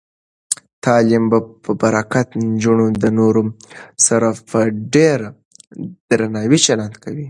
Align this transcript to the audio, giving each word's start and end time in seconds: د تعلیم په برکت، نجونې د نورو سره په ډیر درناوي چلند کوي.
د 0.03 0.03
تعلیم 0.85 1.23
په 1.65 1.71
برکت، 1.81 2.27
نجونې 2.47 2.87
د 3.03 3.05
نورو 3.19 3.41
سره 4.07 4.27
په 4.49 4.59
ډیر 4.93 5.19
درناوي 6.09 6.59
چلند 6.65 6.95
کوي. 7.03 7.19